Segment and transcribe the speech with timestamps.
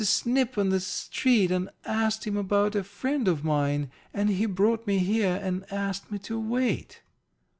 [0.03, 4.87] Snip on the street and asked him about a friend of mine, and he brought
[4.87, 7.03] me here and asked me to wait."